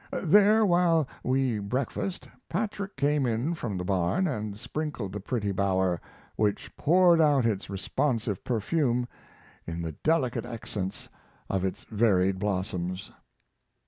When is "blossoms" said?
12.39-13.11